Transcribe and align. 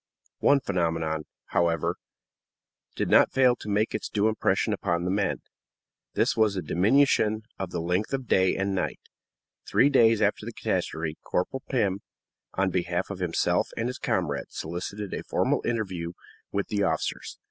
One 0.39 0.59
phenomenon, 0.61 1.25
however, 1.49 1.97
did 2.95 3.07
not 3.07 3.31
fail 3.33 3.55
to 3.57 3.69
make 3.69 3.93
its 3.93 4.09
due 4.09 4.27
impression 4.29 4.73
upon 4.73 5.05
the 5.05 5.11
men; 5.11 5.43
this 6.15 6.35
was 6.35 6.55
the 6.55 6.63
diminution 6.63 7.43
in 7.59 7.69
the 7.69 7.79
length 7.79 8.11
of 8.11 8.27
day 8.27 8.55
and 8.57 8.73
night. 8.73 8.99
Three 9.69 9.91
days 9.91 10.19
after 10.19 10.43
the 10.43 10.53
catastrophe, 10.53 11.19
Corporal 11.23 11.61
Pim, 11.69 11.99
on 12.55 12.71
behalf 12.71 13.11
of 13.11 13.19
himself 13.19 13.69
and 13.77 13.87
his 13.89 13.99
comrades, 13.99 14.57
solicited 14.57 15.13
a 15.13 15.21
formal 15.21 15.61
interview 15.65 16.13
with 16.51 16.69
the 16.69 16.81
officers. 16.81 17.37